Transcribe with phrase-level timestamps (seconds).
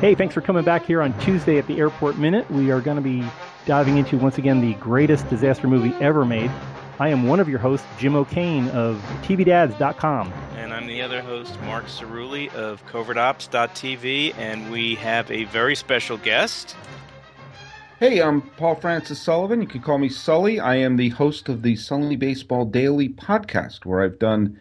[0.00, 2.50] Hey, thanks for coming back here on Tuesday at the Airport Minute.
[2.50, 3.22] We are going to be
[3.66, 6.50] diving into, once again, the greatest disaster movie ever made.
[6.98, 10.32] I am one of your hosts, Jim O'Kane of TVDads.com.
[10.56, 16.16] And I'm the other host, Mark Cerulli of CovertOps.tv, and we have a very special
[16.16, 16.74] guest.
[17.98, 19.60] Hey, I'm Paul Francis Sullivan.
[19.60, 20.58] You can call me Sully.
[20.58, 24.58] I am the host of the Sully Baseball Daily podcast, where I've done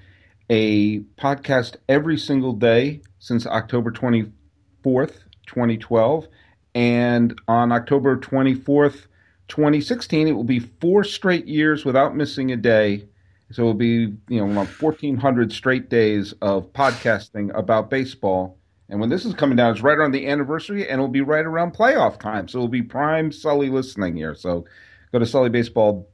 [0.50, 5.14] a podcast every single day since October 24th,
[5.49, 6.27] 2012.
[6.76, 9.08] And on October 24th,
[9.48, 13.08] 2016, it will be four straight years without missing a day.
[13.52, 19.09] So it will be, you know, 1,400 straight days of podcasting about baseball and when
[19.09, 22.20] this is coming down, it's right around the anniversary, and it'll be right around playoff
[22.20, 22.47] time.
[22.47, 24.34] So it'll be prime Sully listening here.
[24.34, 24.66] So
[25.11, 26.09] go to Sully Baseball,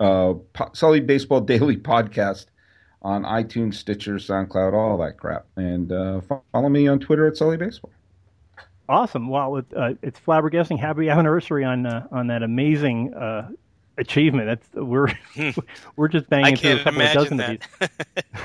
[0.00, 2.46] uh, po- Sully Baseball Daily Podcast
[3.02, 7.58] on iTunes, Stitcher, SoundCloud, all that crap, and uh, follow me on Twitter at Sully
[7.58, 7.92] Baseball.
[8.88, 9.28] Awesome!
[9.28, 10.78] Wow, it, uh, it's flabbergasting.
[10.78, 13.48] Happy anniversary on uh, on that amazing uh,
[13.98, 14.46] achievement.
[14.46, 15.08] That's we're
[15.96, 17.66] we're just banging through a couple of dozen that.
[17.80, 17.90] of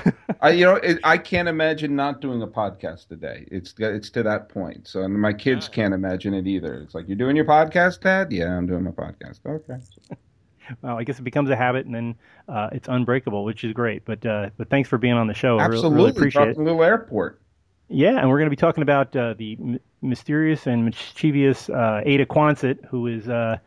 [0.05, 0.13] these.
[0.41, 3.45] I you know it, I can't imagine not doing a podcast today.
[3.51, 4.87] It's it's to that point.
[4.87, 5.73] So and my kids oh.
[5.73, 6.75] can't imagine it either.
[6.75, 8.31] It's like you're doing your podcast, Dad.
[8.31, 9.39] Yeah, I'm doing my podcast.
[9.45, 9.83] Okay.
[10.81, 12.15] well, I guess it becomes a habit, and then
[12.47, 14.05] uh, it's unbreakable, which is great.
[14.05, 15.59] But uh, but thanks for being on the show.
[15.59, 16.57] Absolutely, I really, really appreciate it.
[16.57, 17.41] Little airport.
[17.89, 22.01] Yeah, and we're going to be talking about uh, the m- mysterious and mischievous uh,
[22.05, 23.57] Ada Quonsett, who is uh,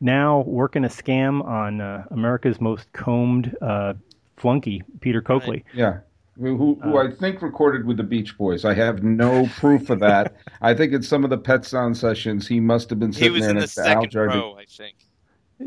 [0.00, 3.94] now working a scam on uh, America's most combed uh,
[4.36, 5.64] flunky, Peter Coakley.
[5.74, 5.98] Yeah.
[6.38, 8.64] Who, who uh, I think recorded with the Beach Boys.
[8.64, 10.36] I have no proof of that.
[10.60, 13.30] I think in some of the Pet Sound sessions, he must have been sitting he
[13.30, 14.96] was there in the second row, I think.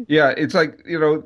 [0.08, 1.24] Yeah, it's like you know,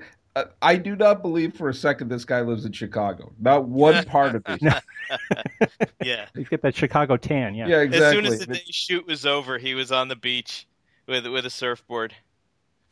[0.61, 3.31] I do not believe for a second this guy lives in Chicago.
[3.39, 4.61] Not one part of it.
[6.03, 7.53] yeah, he's got that Chicago tan.
[7.53, 8.07] Yeah, yeah, exactly.
[8.07, 10.67] As soon as the day shoot was over, he was on the beach
[11.07, 12.15] with with a surfboard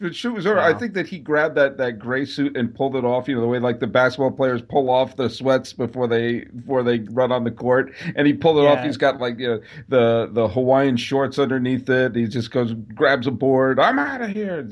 [0.01, 0.57] the shoot was over.
[0.57, 0.67] Wow.
[0.67, 3.27] I think that he grabbed that that gray suit and pulled it off.
[3.27, 6.83] You know the way like the basketball players pull off the sweats before they before
[6.83, 8.73] they run on the court, and he pulled it yeah.
[8.73, 8.83] off.
[8.83, 12.15] He's got like you know, the the Hawaiian shorts underneath it.
[12.15, 13.79] He just goes grabs a board.
[13.79, 14.63] I'm out of here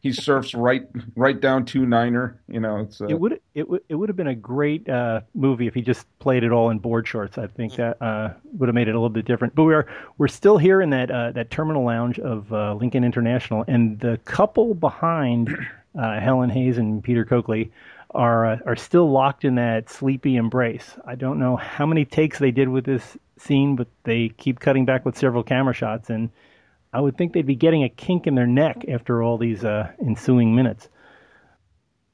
[0.00, 0.86] he surfs right
[1.16, 2.40] right down two niner.
[2.48, 5.22] You know, it's uh, it would it would it would have been a great uh,
[5.34, 7.38] movie if he just played it all in board shorts.
[7.38, 9.54] I think that uh, would have made it a little bit different.
[9.54, 9.86] But we're
[10.18, 14.18] we're still here in that uh, that terminal lounge of uh, Lincoln International, and the
[14.24, 15.56] couple behind
[15.98, 17.72] uh, Helen Hayes and Peter Coakley
[18.12, 20.96] are are still locked in that sleepy embrace.
[21.04, 24.84] I don't know how many takes they did with this scene, but they keep cutting
[24.84, 26.30] back with several camera shots and
[26.98, 29.92] I would think they'd be getting a kink in their neck after all these uh,
[30.04, 30.88] ensuing minutes.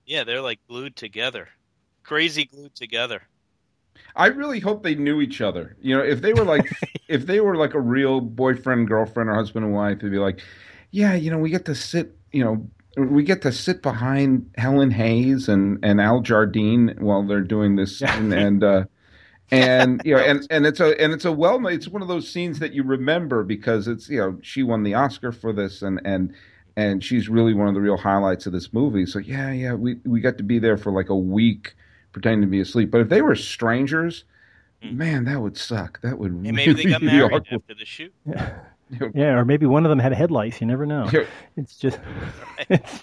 [0.05, 1.49] Yeah, they're like glued together,
[2.03, 3.23] crazy glued together.
[4.15, 5.75] I really hope they knew each other.
[5.81, 6.71] You know, if they were like,
[7.09, 10.43] if they were like a real boyfriend, girlfriend, or husband and wife, they'd be like,
[10.91, 12.69] yeah, you know, we get to sit, you know,
[12.99, 18.03] we get to sit behind Helen Hayes and and Al Jardine while they're doing this,
[18.03, 18.85] and, and uh,
[19.55, 22.29] and you know and and it's a and it's a well it's one of those
[22.29, 26.01] scenes that you remember because it's you know she won the oscar for this and
[26.05, 26.35] and
[26.77, 29.07] and she's really one of the real highlights of this movie.
[29.07, 31.75] So yeah yeah we we got to be there for like a week
[32.13, 32.91] pretending to be asleep.
[32.91, 34.25] But if they were strangers
[34.83, 34.95] mm.
[34.95, 36.01] man that would suck.
[36.03, 37.47] That would and maybe really they got married awkward.
[37.51, 38.13] after the shoot.
[38.91, 39.09] Yeah.
[39.15, 39.39] yeah.
[39.39, 40.61] Or maybe one of them had headlights.
[40.61, 41.11] You never know.
[41.57, 41.99] It's just
[42.69, 43.03] it's,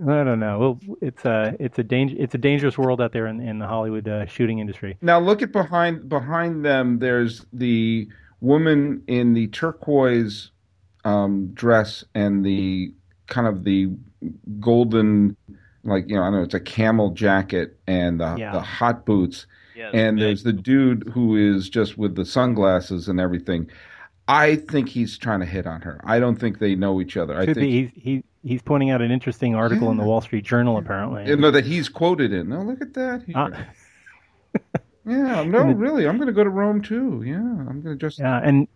[0.00, 0.58] I don't know.
[0.58, 3.66] Well, it's a it's a danger it's a dangerous world out there in, in the
[3.66, 4.96] Hollywood uh, shooting industry.
[5.00, 7.00] Now look at behind behind them.
[7.00, 8.08] There's the
[8.40, 10.52] woman in the turquoise
[11.04, 12.92] um, dress and the
[13.26, 13.90] kind of the
[14.60, 15.36] golden,
[15.84, 18.52] like you know, I don't know, it's a camel jacket and the, yeah.
[18.52, 19.46] the hot boots.
[19.74, 23.70] Yeah, and there's the dude who is just with the sunglasses and everything.
[24.26, 26.00] I think he's trying to hit on her.
[26.04, 27.34] I don't think they know each other.
[27.34, 27.70] Could I think be.
[27.70, 29.92] He's, he, he's pointing out an interesting article yeah.
[29.92, 31.26] in the Wall Street Journal, apparently.
[31.26, 32.48] You know, that he's quoted in.
[32.48, 33.24] No, look at that.
[33.34, 33.50] Uh,
[35.06, 37.22] yeah, no, really, I'm going to go to Rome too.
[37.24, 38.18] Yeah, I'm going to just.
[38.18, 38.66] Yeah, and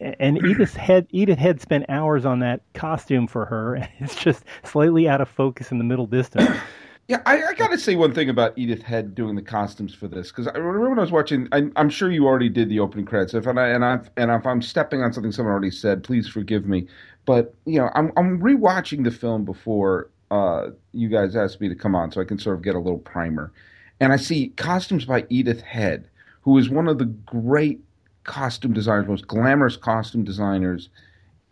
[0.00, 4.44] and Edith Head Edith Head spent hours on that costume for her, and it's just
[4.64, 6.50] slightly out of focus in the middle distance.
[7.08, 10.06] Yeah, I, I got to say one thing about Edith Head doing the costumes for
[10.06, 11.48] this because I remember when I was watching.
[11.50, 13.34] I, am sure you already did the opening credits.
[13.34, 16.28] If and I and I and if I'm stepping on something someone already said, please
[16.28, 16.86] forgive me.
[17.24, 21.74] But you know, I'm I'm rewatching the film before uh, you guys asked me to
[21.74, 23.52] come on, so I can sort of get a little primer.
[24.00, 26.08] And I see costumes by Edith Head,
[26.40, 27.80] who is one of the great
[28.24, 30.88] costume designers, most glamorous costume designers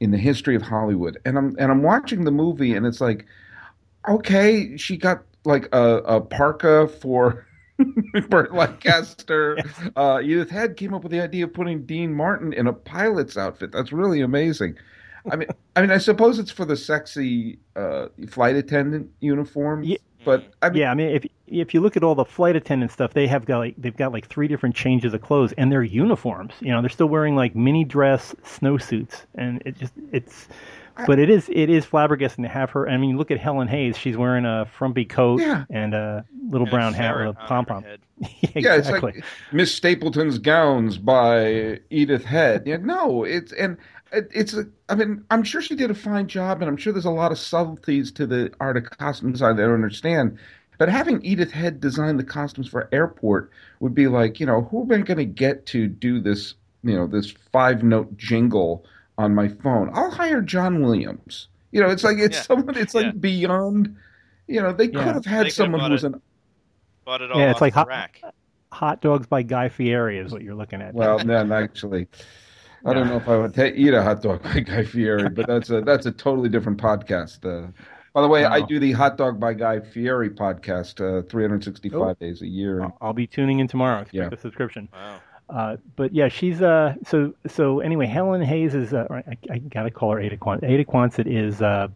[0.00, 1.18] in the history of Hollywood.
[1.24, 3.26] And I'm and I'm watching the movie, and it's like,
[4.08, 7.46] okay, she got like a, a parka for
[8.28, 9.58] Burt Lancaster,
[9.96, 13.36] uh, Edith Head came up with the idea of putting Dean Martin in a pilot's
[13.36, 13.72] outfit.
[13.72, 14.76] That's really amazing.
[15.30, 19.98] I mean, I mean, I suppose it's for the sexy uh, flight attendant uniforms, Yeah.
[20.24, 22.92] but I mean, yeah, I mean, if if you look at all the flight attendant
[22.92, 25.82] stuff, they have got like they've got like three different changes of clothes, and they're
[25.82, 26.54] uniforms.
[26.60, 30.48] You know, they're still wearing like mini dress snowsuits, and it just it's.
[31.06, 32.86] But it is it is flabbergasting to have her.
[32.86, 35.64] I mean, look at Helen Hayes; she's wearing a frumpy coat Yeah.
[35.70, 37.84] and a little And a brown hat with a pom pom.
[37.84, 38.00] head.
[38.18, 38.28] yeah,
[38.74, 39.12] it's exactly.
[39.12, 42.64] like Miss Stapleton's gowns by Edith Head.
[42.66, 43.78] Yeah, no, it's and it,
[44.12, 44.54] it's.
[44.54, 47.10] A, I mean, I'm sure she did a fine job, and I'm sure there's a
[47.10, 50.38] lot of subtleties to the art of costume design I don't understand.
[50.78, 54.82] But having Edith Head design the costumes for Airport would be like, you know, who
[54.82, 56.54] am I going to get to do this?
[56.82, 58.86] You know, this five note jingle
[59.18, 59.90] on my phone.
[59.92, 61.48] I'll hire John Williams.
[61.72, 62.42] You know, it's like it's Yeah.
[62.42, 62.76] someone.
[62.78, 63.10] It's like Yeah.
[63.12, 63.96] beyond.
[64.48, 66.14] You know, they could have had could've someone bought who was it.
[66.14, 66.22] an
[67.04, 68.20] Bought it all Yeah, it's like hot- rack.
[68.72, 70.94] Hot dogs by Guy Fieri is what you're looking at.
[70.94, 72.08] Well, then actually,
[72.84, 75.46] I don't know if I would ta eat a hot dog by Guy Fieri, but
[75.46, 77.44] that's a that's a totally different podcast.
[77.44, 77.70] Uh,
[78.12, 82.14] by the way, I do the hot dog by Guy Fieri podcast, uh, 365 Oh.
[82.14, 82.82] days a year.
[82.82, 84.00] I'll, I'll be tuning in tomorrow.
[84.00, 84.28] Expect Yeah.
[84.28, 84.88] the subscription.
[84.92, 85.20] Wow.
[85.48, 86.94] Uh, but yeah, she's uh.
[87.06, 88.94] So so anyway, Helen Hayes is.
[88.94, 90.64] Uh, I, I gotta call her Ada Quonsett.
[90.64, 91.88] Ada Quonsett is uh,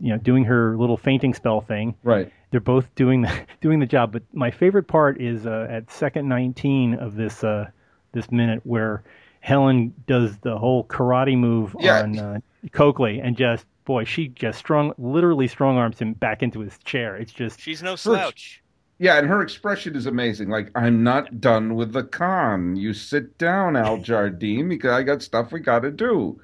[0.00, 1.94] you know, doing her little fainting spell thing.
[2.02, 2.30] Right.
[2.50, 4.12] They're both doing the doing the job.
[4.12, 7.70] But my favorite part is uh, at second 19 of this uh
[8.12, 9.02] this minute where
[9.46, 12.02] Helen does the whole karate move Yeah.
[12.02, 12.40] on uh,
[12.72, 17.16] Coakley and just boy, she just strong, literally strong arms him back into his chair.
[17.16, 18.60] It's just She's no slouch.
[18.98, 20.48] Yeah, and her expression is amazing.
[20.48, 22.74] Like, I'm not done with the con.
[22.74, 26.40] You sit down, Al Jardine, because I got stuff we got to do.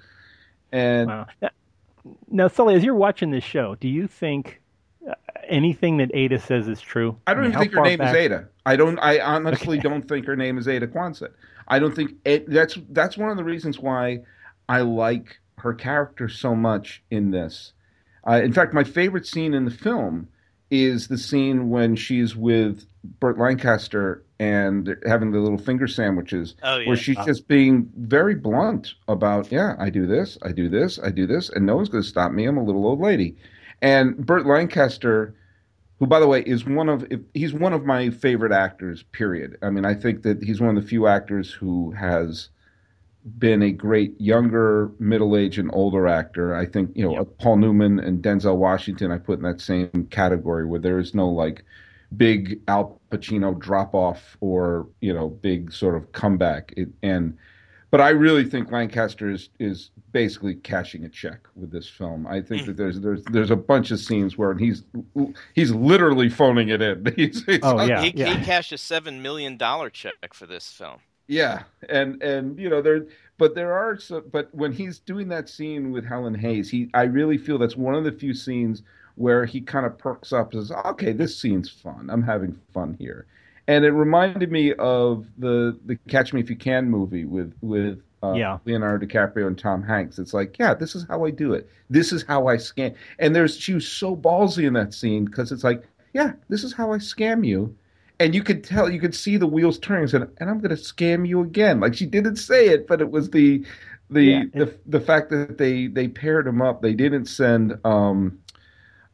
[0.70, 1.26] And Wow.
[1.40, 1.50] Now-
[2.30, 4.60] Now, Sully, as you're watching this show, do you think
[5.08, 5.14] uh,
[5.48, 7.16] anything that Ada says is true?
[7.26, 8.48] I don't mean, even think her name back- is Ada.
[8.64, 8.98] I don't.
[9.00, 11.32] I honestly don't think her name is Ada Quonsett.
[11.68, 14.20] I don't think it, that's that's one of the reasons why
[14.68, 17.72] I like her character so much in this.
[18.26, 20.28] Uh, in fact, my favorite scene in the film
[20.70, 22.86] is the scene when she's with
[23.20, 26.88] Burt Lancaster and having the little finger sandwiches, Oh yeah.
[26.88, 31.10] where she's just being very blunt about, yeah, I do this, I do this, I
[31.10, 32.46] do this, and no one's going to stop me.
[32.46, 33.36] I'm a little old lady.
[33.82, 35.34] And Burt Lancaster,
[36.02, 39.04] who, by the way, is one of if, he's one of my favorite actors.
[39.12, 39.56] Period.
[39.62, 42.48] I mean, I think that he's one of the few actors who has
[43.38, 46.56] been a great younger, middle-aged, and older actor.
[46.56, 47.20] I think you know Yep.
[47.20, 49.12] Uh, Paul Newman and Denzel Washington.
[49.12, 51.64] I put in that same category where there is no like
[52.16, 56.74] big Al Pacino drop off or you know big sort of comeback.
[56.76, 57.38] It, and
[57.92, 62.26] but I really think Lancaster is is basically cashing a check with this film.
[62.26, 64.82] I think that there's there's there's a bunch of scenes where he's
[65.54, 67.06] he's literally phoning it in.
[67.16, 68.02] He's, it's Oh, yeah.
[68.02, 70.98] he, he cashed a seven million dollar check for this film.
[71.28, 73.06] yeah, and and you know there,
[73.38, 74.24] but there are some.
[74.32, 77.94] But when he's doing that scene with Helen Hayes, he I really feel that's one
[77.94, 78.82] of the few scenes
[79.14, 82.08] where he kind of perks up and says, "Okay, this scene's fun.
[82.10, 83.26] I'm having fun here,"
[83.68, 88.02] and it reminded me of the the Catch Me If You Can movie with with
[88.22, 88.58] uh, Yeah.
[88.64, 90.18] Leonardo DiCaprio and Tom Hanks.
[90.18, 91.68] It's like, yeah, this is how I do it.
[91.90, 92.94] This is how I scam.
[93.18, 96.72] And there's she was so ballsy in that scene because it's like, yeah, this is
[96.72, 97.76] how I scam you
[98.20, 100.80] and you could tell you could see the wheels turning and, and i'm going to
[100.82, 103.64] scam you again like she didn't say it but it was the
[104.10, 108.38] the Yeah, the, the fact that they they paired him up they didn't send um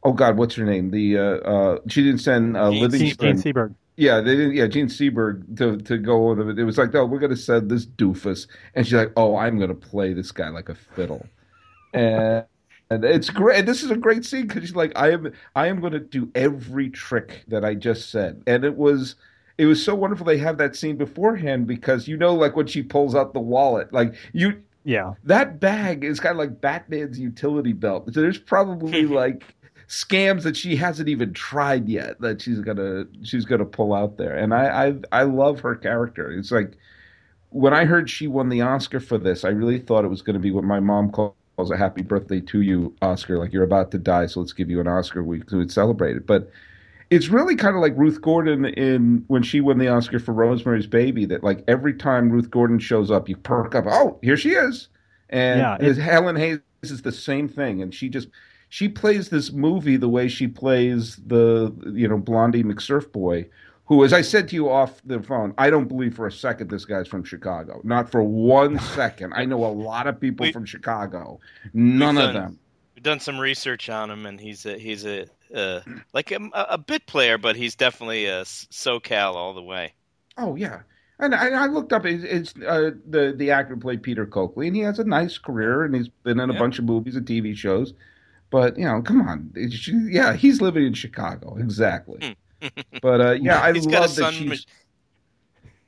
[0.03, 3.37] oh god what's her name the uh uh she didn't send uh Jean Jean, livingston
[3.37, 3.75] Jean Seberg.
[3.99, 7.05] Yeah they didn't yeah jean seberg to to go with it it was like oh
[7.05, 10.31] we're going to send this doofus and she's like oh i'm going to play this
[10.33, 11.27] guy like a fiddle
[11.93, 12.47] and
[12.91, 13.67] and it's great.
[13.67, 16.31] This is a great scene because she's like, I am, I am going to do
[16.35, 19.17] every trick that I just said, and it was,
[19.59, 20.25] it was so wonderful.
[20.25, 23.93] They have that scene beforehand because you know, like when she pulls out the wallet,
[23.93, 25.15] like you, Yeah.
[25.25, 28.13] that bag is kind of like Batman's utility belt.
[28.15, 29.45] So there's probably like
[29.89, 34.37] scams that she hasn't even tried yet that she's gonna, she's gonna pull out there.
[34.37, 36.31] And I, I, I love her character.
[36.31, 36.77] It's like
[37.51, 40.35] when I heard she won the Oscar for this, I really thought it was going
[40.35, 41.35] to be what my mom calls
[41.71, 43.39] a happy birthday to you Oscar.
[43.39, 46.17] Like you're about to die, so let's give you an Oscar week so we'd celebrate
[46.17, 46.27] it.
[46.27, 46.51] But
[47.11, 50.87] it's really kind of like Ruth Gordon in when she won the Oscar for Rosemary's
[50.87, 51.25] Baby.
[51.25, 53.87] That like every time Ruth Gordon shows up, you perk up.
[53.89, 54.89] Oh, here she is.
[55.31, 58.29] And Yeah, Helen Hayes is the same thing, and she just
[58.69, 63.47] she plays this movie the way she plays the you know Blondie McSurf boy,
[63.87, 66.69] who, as I said to you off the phone, I don't believe for a second
[66.71, 67.81] this guy's from Chicago.
[67.85, 69.33] Not for one second.
[69.35, 71.41] I know a lot of people We- from Chicago.
[71.73, 72.59] None We've of them.
[72.95, 75.81] We've done some research on him, and he's a he's a uh,
[76.13, 79.95] like a, a bit player, but he's definitely a SoCal all the way.
[80.37, 80.81] Oh yeah,
[81.21, 82.05] and I, I looked up.
[82.05, 85.85] It's, it's uh, the the actor played Peter Coakley, and he has a nice career,
[85.85, 86.59] and he's been in a Yeah.
[86.59, 87.95] bunch of movies and TV shows.
[88.51, 92.37] But you know, come on, It's- yeah, he's living in Chicago, exactly.
[93.03, 94.49] but uh, yeah, I He's got a love that sun she's.
[94.49, 94.59] mach-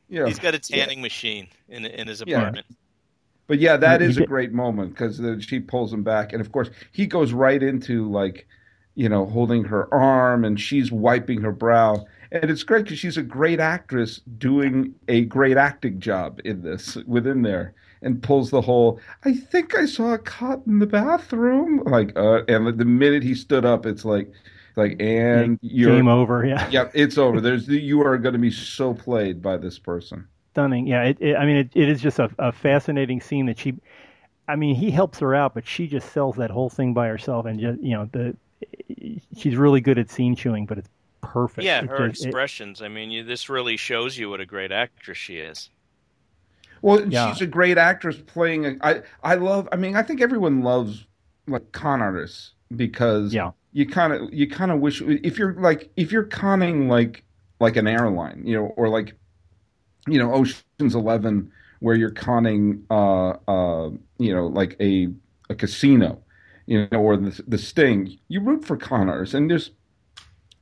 [0.08, 2.38] yeah, He's got a tanning machine in in his Yeah.
[2.40, 2.66] apartment.
[3.46, 6.40] But yeah, that He- is he a great moment because she pulls him back, and
[6.40, 8.46] of course he goes right into like,
[8.94, 13.16] you know, holding her arm, and she's wiping her brow, and it's great because she's
[13.16, 18.60] a great actress doing a great acting job in this within there, and pulls the
[18.60, 19.00] whole.
[19.24, 23.34] I think I saw a cot in the bathroom, like, uh, and the minute he
[23.34, 24.30] stood up, it's like,
[24.76, 25.96] like, and you're.
[25.96, 26.46] Game over.
[26.46, 26.68] Yeah.
[26.70, 27.40] Yep, it's over.
[27.40, 30.26] There's you are going to be so played by this person.
[30.52, 30.86] stunning.
[30.86, 33.74] Yeah, it, it, I mean, it, it is just a, a fascinating scene that she.
[34.48, 37.46] I mean, he helps her out, but she just sells that whole thing by herself,
[37.46, 38.36] and just you know the.
[39.36, 40.88] She's really good at scene chewing, but it's
[41.22, 41.64] perfect.
[41.64, 42.82] Yeah, It her just- it- expressions.
[42.82, 45.70] I mean, you, this really shows you what a great actress she is.
[46.82, 47.32] Well, Yeah.
[47.32, 48.66] she's a great actress playing.
[48.66, 49.68] A, I I love.
[49.72, 51.06] I mean, I think everyone loves
[51.46, 53.52] like con artists because Yeah.
[53.72, 57.24] you kind of you kind of wish if you're like if you're conning like
[57.60, 59.14] like an airline, you know, or like
[60.08, 65.08] you know Ocean's Eleven, where you're conning uh uh you know like a
[65.50, 66.22] a casino,
[66.66, 68.18] you know, or the the Sting.
[68.28, 69.70] You root for con artists, and there's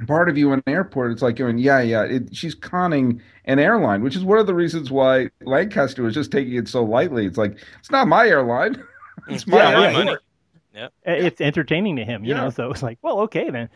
[0.06, 1.12] part of you in an airport.
[1.12, 2.02] It's like going, yeah, yeah.
[2.04, 6.30] It, she's conning an airline, which is one of the reasons why Lancaster was just
[6.30, 7.26] taking it so lightly.
[7.26, 8.82] It's like it's not my airline.
[9.28, 9.92] it's my Yeah, airline.
[10.04, 10.16] money.
[11.04, 12.42] it's entertaining to him, you Yeah.
[12.42, 12.50] know.
[12.50, 13.68] So it's like, well, okay then.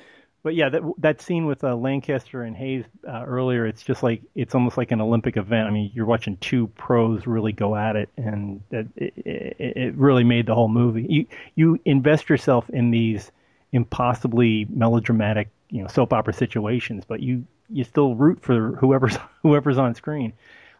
[0.42, 4.22] But yeah, that that scene with uh, Lancaster and Hayes uh, earlier, it's just like
[4.34, 5.68] it's almost like an Olympic event.
[5.68, 9.94] I mean, you're watching two pros really go at it, and that it, it, it
[9.94, 11.06] really made the whole movie.
[11.08, 13.30] You you invest yourself in these
[13.70, 19.78] impossibly melodramatic, you know, soap opera situations, but you you still root for whoever's whoever's
[19.78, 20.32] on screen.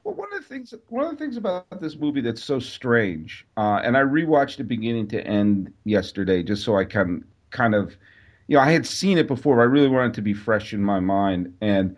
[0.05, 3.47] Well, one of the things one of the things about this movie that's so strange,
[3.57, 7.97] uh, and I rewatched it beginning to end yesterday just so I can kind of,
[8.47, 10.83] you know, I had seen it before, but I really wanted to be fresh in
[10.85, 11.55] my mind.
[11.61, 11.97] And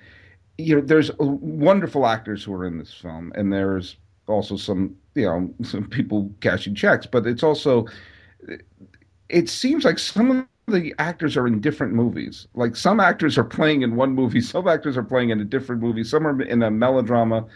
[0.57, 3.97] you know, there's wonderful actors who are in this film, and there's
[4.29, 7.87] also some, you know, some people cashing checks, but it's also,
[9.29, 12.47] it seems like some of the actors are in different movies.
[12.55, 15.83] Like some actors are playing in one movie, some actors are playing in a different
[15.83, 17.47] movie, some are in a melodrama,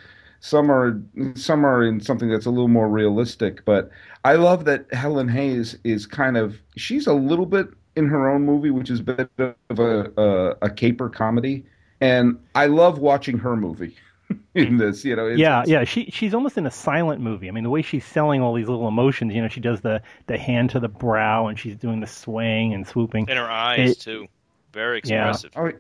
[0.41, 1.01] some are
[1.35, 3.65] some are in something that's a little more realistic.
[3.65, 3.91] But
[4.25, 8.45] I love that Helen Hayes is kind of she's a little bit in her own
[8.45, 11.65] movie, which is a bit of a a, a caper comedy,
[12.01, 13.97] and I love watching her movie
[14.55, 15.05] in this.
[15.05, 15.85] You know, yeah, yeah.
[15.85, 17.49] She she's almost in a silent movie.
[17.49, 19.35] I mean, the way she's selling all these little emotions.
[19.35, 22.75] You know, she does the the hand to the brow, and she's doing the swaying
[22.75, 23.29] and swooping.
[23.29, 24.27] And her eyes It- too,
[24.73, 25.31] very Yeah.
[25.31, 25.53] expressive.
[25.57, 25.73] Oh,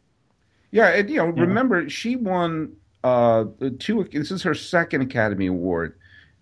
[0.70, 1.42] yeah, and you know, Yeah.
[1.42, 2.72] remember she won
[3.04, 3.44] uh
[3.78, 4.04] two.
[4.12, 5.94] This is her second Academy Award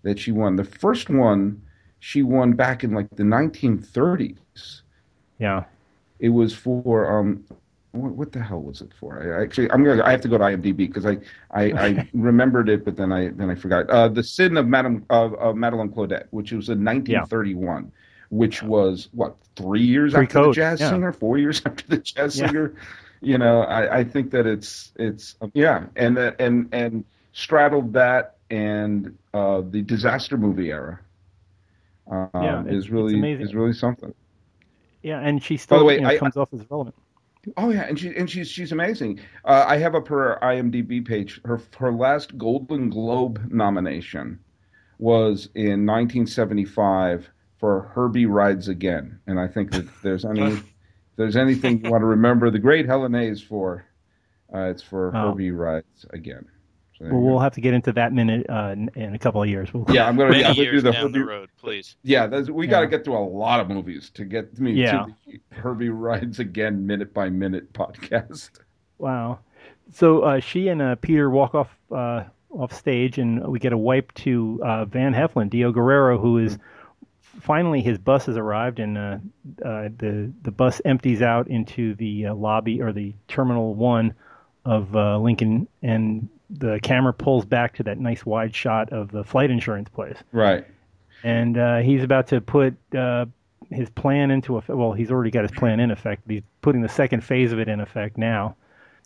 [0.03, 0.55] that she won.
[0.55, 1.61] The first one
[1.99, 4.81] she won back in like the 1930s.
[5.39, 5.65] Yeah,
[6.19, 7.43] It was for um,
[7.97, 9.21] what, what the hell was it for?
[9.21, 11.17] I actually I'm gonna I have to go to IMDb because I,
[11.51, 13.89] I I remembered it, but then I then I forgot.
[13.89, 17.91] Uh, the Sin of Madame of, of Madelon Claudet, which was in 1931.
[18.29, 20.89] Which was what three years after the jazz yeah.
[20.89, 22.47] singer, four years after the jazz Yeah.
[22.47, 22.73] singer,
[23.21, 28.35] you know I, I think that it's it's yeah and that and and straddled that
[28.49, 30.99] and uh the disaster movie era
[32.11, 34.13] um, Yeah, it's- is really is really something
[35.03, 36.95] yeah, and she still way, you know, I- comes off as relevant.
[37.55, 39.19] Oh yeah and she and she's she's amazing.
[39.45, 41.39] Uh, i have up her imdb page.
[41.45, 44.39] Her her last golden globe nomination
[44.99, 50.63] was in 1975 for herbie rides again and i think that if there's any if
[51.15, 53.85] there's anything you want to remember the great helen hayes for
[54.53, 55.29] uh, it's for Oh.
[55.31, 56.45] herbie rides again
[56.97, 59.47] So Well, we'll have to get into that minute uh, in, in a couple of
[59.49, 59.73] years.
[59.73, 61.95] We'll, yeah i'm gonna, yeah, I'm gonna do years the down herbie the road, please.
[62.03, 65.05] Yeah, that's, we got to get through a lot of movies to get me Yeah.
[65.05, 68.49] to the Herbie Rides Again minute by minute podcast.
[68.97, 69.39] Wow.
[69.93, 73.77] So uh, she and uh, Peter walk off uh, off stage, and we get a
[73.77, 75.71] wipe to uh, Van Heflin, D.O.
[75.71, 76.57] Guerrero, who is
[77.39, 79.17] finally his bus has arrived, and uh,
[79.63, 84.13] uh, the the bus empties out into the uh, lobby or the terminal one
[84.65, 89.23] of uh, Lincoln, and the camera pulls back to that nice wide shot of the
[89.23, 90.65] flight insurance place, Right.
[91.23, 92.75] and uh, he's about to put.
[92.95, 93.25] Uh,
[93.69, 94.77] his plan into effect.
[94.77, 96.21] Well, he's already got his plan in effect.
[96.25, 98.55] He's putting the second phase of it in effect now.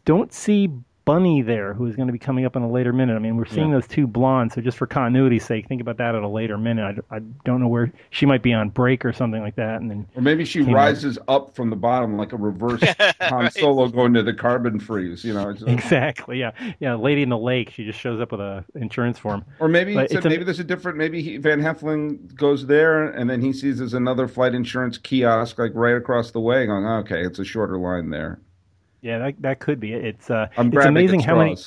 [0.05, 0.69] Don't see
[1.11, 3.15] Bunny there, who is going to be coming up in a later minute.
[3.15, 3.75] I mean, we're seeing Yeah.
[3.75, 7.03] those two blondes, so just for continuity's sake, think about that at a later minute.
[7.11, 9.91] I, I don't know where she might be on break or something like that, and
[9.91, 12.81] then Or maybe she Came rises up from the bottom like a reverse
[13.19, 13.53] Han Right.
[13.53, 15.25] Solo going to the carbon freeze.
[15.25, 17.71] You know, it's- uh, exactly, yeah, yeah, Lady in the Lake.
[17.71, 19.43] She just shows up with a insurance form.
[19.59, 20.97] or maybe But it's a- a- maybe there's a different.
[20.97, 25.59] Maybe he, Van Heflin goes there and then he sees there's another flight insurance kiosk
[25.59, 26.65] like right across the way.
[26.67, 28.39] Going, okay, it's a shorter line there.
[29.01, 30.05] Yeah, that that could be it.
[30.05, 31.57] It's uh, I'm it's amazing how many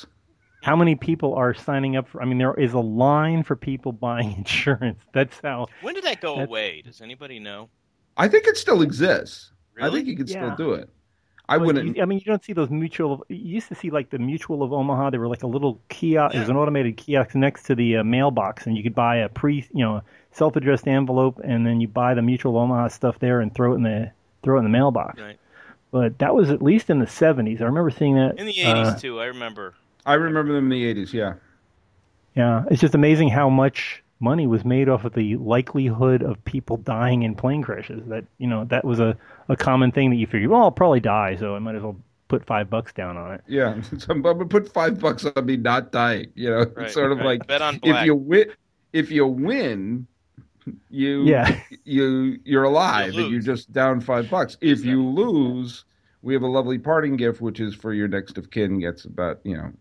[0.63, 2.21] how many people are signing up for.
[2.21, 4.99] I mean, there is a line for people buying insurance.
[5.13, 5.67] That's how.
[5.81, 6.81] When did that go away?
[6.83, 7.69] Does anybody know?
[8.17, 9.51] I think it still exists.
[9.73, 9.89] Really?
[9.89, 10.55] I think you could Yeah.
[10.55, 10.89] still do it.
[11.47, 11.97] I Well, wouldn't.
[11.97, 13.23] you- I mean, you don't see those mutual.
[13.29, 15.11] You used to see like the Mutual of Omaha.
[15.11, 16.33] They were like a little kiosk.
[16.33, 19.29] It was an automated kiosk next to the uh, mailbox, and you could buy a
[19.29, 20.01] pre, you know,
[20.31, 23.75] self-addressed envelope, and then you buy the Mutual of Omaha stuff there and throw it
[23.75, 24.11] in the
[24.41, 25.21] throw it in the mailbox.
[25.21, 25.37] Right.
[25.95, 27.61] But that was at least in the '70s.
[27.61, 29.75] I remember seeing that In the 80s, uh, too, I remember.
[30.05, 31.13] I remember them in the '80s.
[31.13, 31.35] Yeah.
[32.35, 36.75] Yeah, it's just amazing how much money was made off of the likelihood of people
[36.75, 38.05] dying in plane crashes.
[38.09, 40.99] That you know that was a, a common thing that you figured, well, I'll probably
[40.99, 41.95] die, so I might as well
[42.27, 43.41] put five bucks down on it.
[43.47, 46.29] Yeah, so I'm gonna put five bucks on me not dying.
[46.35, 47.39] You know, Right, sort of right.
[47.39, 48.51] like Bet on if you win,
[48.91, 50.07] if you win,
[50.89, 51.59] you Yeah.
[51.83, 54.57] you you're alive You and you're just down five bucks.
[54.61, 55.85] If you lose,
[56.21, 59.39] we have a lovely parting gift, which is for your next of kin gets about
[59.43, 59.71] you know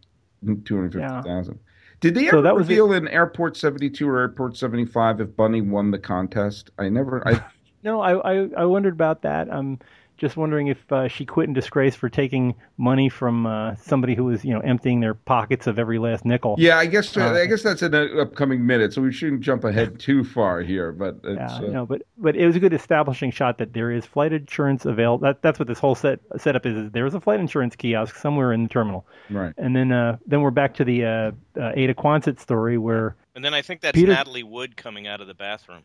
[0.64, 1.58] two hundred fifty thousand.
[2.00, 5.20] Did they So ever that was reveal in Airport seventy two or Airport seventy five
[5.20, 6.70] if Bunny won the contest?
[6.78, 7.26] I never.
[7.26, 7.44] I
[7.82, 9.52] No, I, I I wondered about that.
[9.52, 9.78] I'm
[10.16, 14.24] just wondering if uh, she quit in disgrace for taking money from uh, somebody who
[14.24, 16.54] was you know emptying their pockets of every last nickel.
[16.58, 19.64] yeah, I guess Uh, I guess that's an uh, upcoming minute, so we shouldn't jump
[19.64, 20.92] ahead too far here.
[20.92, 23.90] But it's, Yeah, uh, no, but but it was a good establishing shot that there
[23.90, 25.18] is flight insurance available.
[25.18, 26.76] That that's what this whole set setup is.
[26.76, 29.52] is There is a flight insurance kiosk somewhere in the terminal, right.
[29.58, 31.30] and then uh, then we're back to the uh,
[31.60, 35.20] uh, Ada Quonsett story where And then I think that's Peter- Natalie Wood coming out
[35.20, 35.82] of the bathroom.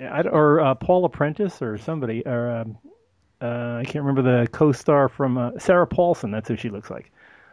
[0.00, 2.88] I, or uh, Paula Prentiss or somebody or um, uh,
[3.46, 6.30] I can't remember the co-star from uh, Sarah Paulson.
[6.30, 7.10] That's who she looks like.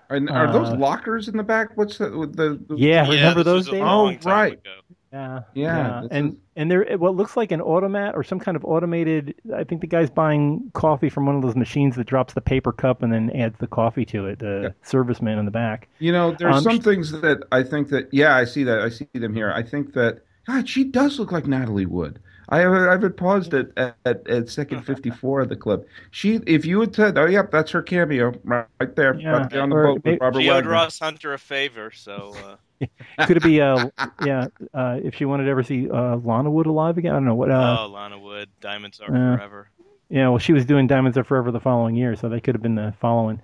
[0.10, 1.75] And are those Uh, lockers in the back?
[1.75, 3.81] What's the the, the Yeah, remember those was days?
[3.83, 4.53] Oh, right.
[4.53, 4.72] ago.
[5.12, 8.55] Yeah, Yeah, this and is- and there what looks like an automat or some kind
[8.57, 9.33] of automated.
[9.55, 12.72] I think the guy's buying coffee from one of those machines that drops the paper
[12.72, 14.40] cup and then adds the coffee to it.
[14.40, 14.70] The Yeah.
[14.90, 15.88] serviceman in the back.
[16.00, 18.81] You know, there's Um, some sh- things that I think that yeah, I see that.
[18.81, 19.51] I see them here.
[19.51, 22.20] I think that God, she does look like Natalie Wood.
[22.50, 23.70] I have I've had paused at
[24.05, 25.88] at, at second 54 of the clip.
[26.12, 29.53] She, if you had said, "Oh, yep, that's her cameo right, right there, Yeah, right
[29.58, 32.36] on the or boat with maybe- Barbara She owed Wagner." Ross Hunter a favor, so
[32.81, 32.86] uh,
[33.25, 33.62] Could it be?
[33.62, 33.90] Uh,
[34.25, 34.48] yeah.
[34.74, 37.36] Uh, if she wanted to ever see uh, Lana Wood alive again, I don't know
[37.36, 37.50] what.
[37.51, 39.70] Uh, oh, Lana Wood, Diamonds Are uh, Forever.
[40.10, 42.62] Yeah, well, she was doing Diamonds Are Forever the following year, so they could have
[42.62, 43.42] been the following.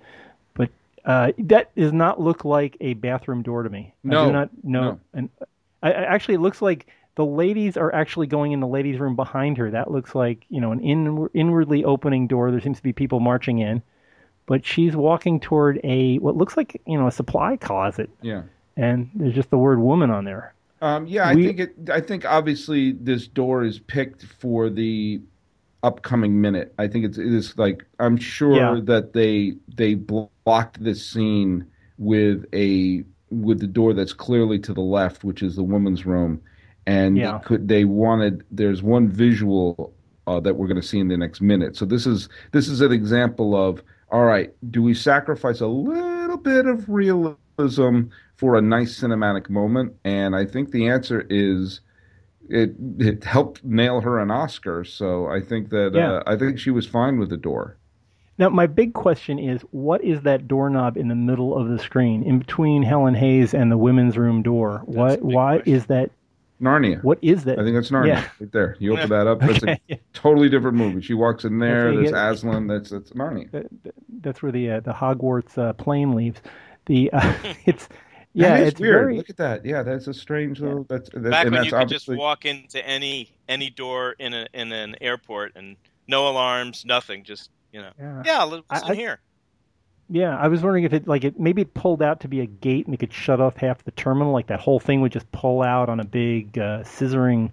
[0.54, 0.70] But
[1.04, 3.92] uh, that does not look like a bathroom door to me.
[4.04, 4.80] I No, do not know.
[4.82, 5.00] no.
[5.14, 5.30] And
[5.82, 9.16] I, I, actually, it looks like the ladies are actually going in the ladies' room
[9.16, 9.70] behind her.
[9.70, 12.50] That looks like you know an in, inwardly opening door.
[12.50, 13.82] There seems to be people marching in,
[14.46, 18.42] but she's walking toward a what looks like you know a supply closet, Yeah.
[18.76, 20.54] and there's just the word "woman" on there.
[20.80, 21.74] Um, yeah, I think it.
[21.90, 25.20] I think obviously this door is picked for the
[25.84, 26.74] upcoming minute.
[26.78, 28.80] I think it's it is like I'm sure Yeah.
[28.84, 31.66] that they they blocked this scene
[31.98, 36.40] with a with the door that's clearly to the left, which is the woman's room,
[36.86, 37.38] and Yeah.
[37.38, 39.92] they could they wanted there's one visual
[40.26, 41.76] uh, that we're going to see in the next minute.
[41.76, 44.52] So this is this is an example of all right.
[44.70, 48.02] Do we sacrifice a little bit of realism
[48.36, 49.94] for a nice cinematic moment?
[50.04, 51.80] And I think the answer is
[52.48, 54.84] it it helped nail her an Oscar.
[54.84, 56.12] So I think that Yeah.
[56.14, 57.76] uh, I think she was fine with the door.
[58.38, 62.22] Now, my big question is, what is that doorknob in the middle of the screen,
[62.22, 64.82] in between Helen Hayes and the women's room door?
[64.86, 65.12] Why?
[65.12, 65.74] a big Why question.
[65.74, 66.10] is that?
[66.62, 67.02] Narnia.
[67.02, 67.58] What is that?
[67.58, 68.28] I think that's Narnia Yeah.
[68.40, 68.76] right there.
[68.78, 69.40] You open that up.
[69.40, 69.80] That's Okay.
[69.90, 71.00] a totally different movie.
[71.02, 71.84] She walks in there.
[71.84, 72.66] That's where you There's get- Aslan.
[72.68, 73.50] That's that's Narnia.
[73.50, 76.40] That- that- That's where the uh, the Hogwarts uh, plane leaves.
[76.86, 77.34] The uh,
[77.66, 77.88] it's
[78.34, 78.94] yeah, it's weird.
[79.02, 79.66] very Look at that.
[79.66, 80.84] Yeah, that's a strange little.
[80.88, 84.32] That's that, Back and when that's you could just walk into any any door in
[84.32, 85.76] a in an airport and
[86.08, 88.22] no alarms, nothing, just you know, yeah.
[88.24, 89.20] yeah, let's I- in I- here.
[90.12, 92.46] Yeah, I was wondering if it like it maybe it pulled out to be a
[92.46, 95.30] gate and it could shut off half the terminal, like that whole thing would just
[95.32, 97.50] pull out on a big uh, scissoring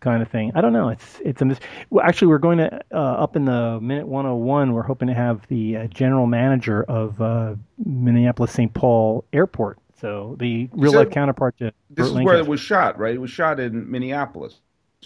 [0.00, 0.50] kind of thing.
[0.56, 0.88] I don't know.
[0.88, 4.72] It's it's a mis- well, actually we're going to uh, up in the minute 101.
[4.72, 7.54] We're hoping to have the uh, general manager of uh,
[7.84, 8.74] Minneapolis St.
[8.74, 12.98] Paul Airport, so the real life counterpart to this Burt is where it was shot,
[12.98, 13.14] right?
[13.14, 14.60] It was shot in Minneapolis,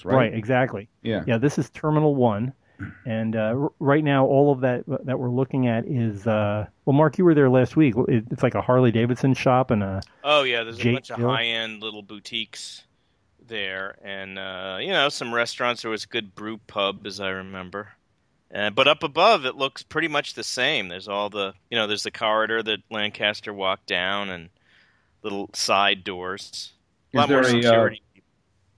[0.04, 0.14] right?
[0.14, 0.88] right, exactly.
[1.02, 1.22] Yeah.
[1.26, 2.54] Yeah, this is Terminal One,
[3.04, 6.94] And uh, r- right now, all of that that we're looking at is uh, well,
[6.94, 7.94] Mark, you were there last week.
[8.08, 11.20] It's like a Harley Davidson shop and a Oh yeah, there's a Jake bunch of
[11.20, 12.84] high end little boutiques
[13.46, 15.82] there, and uh, you know some restaurants.
[15.82, 17.88] There was a good brew pub, as I remember.
[18.54, 20.88] Uh, but up above, it looks pretty much the same.
[20.88, 24.48] There's all the you know, there's the corridor that Lancaster walked down, and
[25.22, 26.72] little side doors.
[27.14, 27.90] A Is there more a, uh.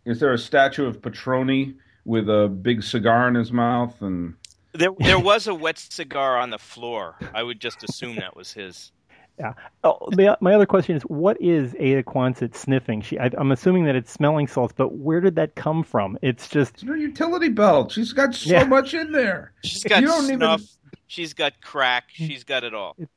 [0.06, 4.00] Is there a statue of Patroni with a big cigar in his mouth?
[4.02, 4.34] And
[4.72, 7.16] There, there was a wet cigar on the floor.
[7.34, 8.92] I would just assume that was his.
[9.38, 9.54] Yeah.
[9.84, 13.00] Oh, my, my other question is, what is Ada Quonsett sniffing?
[13.00, 16.18] She, I, I'm assuming that it's smelling salts, but where did that come from?
[16.20, 17.90] It's just it's her utility belt.
[17.92, 18.64] She's got so Yeah.
[18.64, 19.52] much in there.
[19.64, 20.62] She's got You don't even- snuff.
[21.06, 22.04] She's got crack.
[22.12, 22.94] She's got it all.
[22.98, 23.10] it's.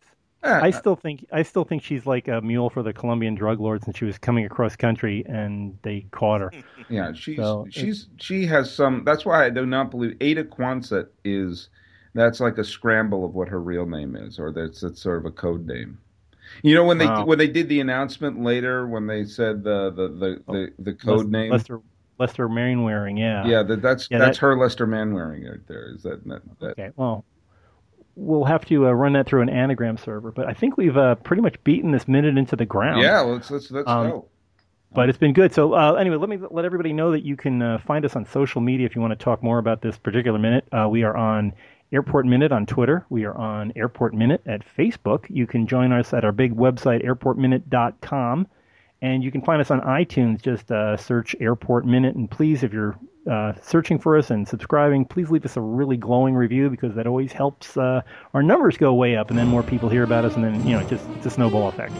[0.44, 3.34] Yeah, I uh, still think I still think she's like a mule for the Colombian
[3.36, 6.52] drug lords, and she was coming across country and they caught her.
[6.90, 9.04] Yeah, she's So, she's she has some.
[9.06, 11.70] That's why I do not believe Ada Quonsett is.
[12.14, 15.26] That's like a scramble of what her real name is, or that's it's sort of
[15.26, 15.98] a code name.
[16.62, 17.26] You know when they Wow.
[17.26, 20.94] when they did the announcement later when they said the the the, oh, the, the
[20.94, 21.52] code Les- name.
[21.52, 21.80] Lester
[22.20, 23.46] Lester Mainwaring, yeah.
[23.46, 25.90] yeah, that, that's Yeah, that's that- her Lester Manwaring right there.
[25.96, 26.42] Is that that?
[26.60, 27.26] that Okay, well,
[28.16, 31.16] we'll have to uh, run that through an anagram server, but I think we've uh,
[31.16, 33.02] pretty much beaten this minute into the ground.
[33.02, 34.26] yeah, let's let's let's Um, go.
[34.94, 35.54] but it's been good.
[35.54, 38.26] So uh, anyway, let me let everybody know that you can uh, find us on
[38.26, 40.66] social media if you want to talk more about this particular minute.
[40.72, 41.54] Uh, we are on
[41.92, 43.06] Airport Minute on Twitter.
[43.10, 45.26] We are on Airport Minute at Facebook.
[45.30, 48.48] You can join us at our big website, airportminute.com.
[49.04, 50.42] And you can find us on iTunes.
[50.42, 52.16] Just uh, search Airport Minute.
[52.16, 52.98] And please, if you're
[53.30, 57.06] uh, searching for us and subscribing, please leave us a really glowing review because that
[57.06, 58.02] always helps uh,
[58.34, 59.30] our numbers go way up.
[59.30, 60.36] And then more people hear about us.
[60.36, 61.94] And then, you know, just it's a snowball effect.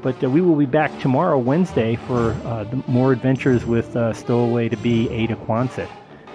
[0.00, 4.68] But uh, we will be back tomorrow, Wednesday, for uh, more adventures with uh, Stowaway
[4.68, 5.90] to be Ada Quonsett.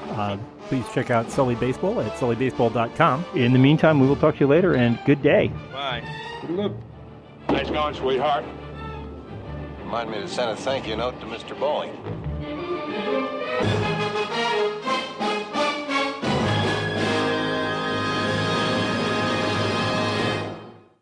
[0.10, 0.38] Uh,
[0.68, 3.26] please check out Sully Baseball at sullybaseball.com.
[3.36, 5.50] In the meantime, we will talk to you later, and good day.
[5.72, 6.04] Bye.
[6.50, 6.74] Look.
[7.48, 8.44] Nice going, sweetheart.
[9.93, 11.56] Remind me to send a thank you note to Mr.
[11.60, 11.93] Bowling.